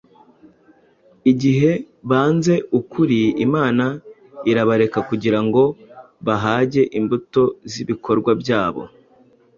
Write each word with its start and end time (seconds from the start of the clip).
Igihe 1.31 1.71
banze 2.09 2.55
ukuri, 2.79 3.19
Imana 3.45 3.85
irabareka 4.51 4.99
kugira 5.09 5.39
ngo 5.45 5.63
bahage 6.25 6.81
imbuto 6.99 7.43
z’ibikorwa 7.71 8.31
byabo 8.41 8.83